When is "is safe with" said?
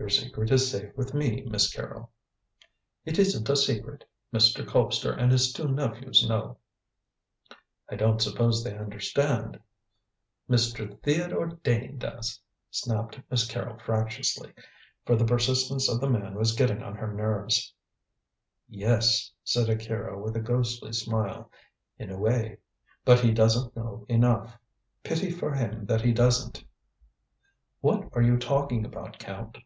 0.52-1.12